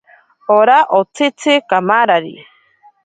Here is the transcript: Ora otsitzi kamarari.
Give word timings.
Ora 0.59 0.77
otsitzi 0.99 1.53
kamarari. 1.69 2.35